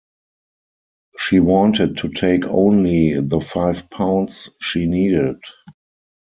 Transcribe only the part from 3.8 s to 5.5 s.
pounds she needed.